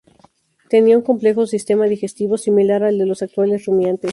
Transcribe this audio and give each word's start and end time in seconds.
Tenía 0.67 0.97
un 0.97 1.03
complejo 1.03 1.45
sistema 1.45 1.85
digestivo, 1.85 2.35
similar 2.39 2.81
al 2.83 2.97
de 2.97 3.05
los 3.05 3.21
actuales 3.21 3.67
rumiantes. 3.67 4.09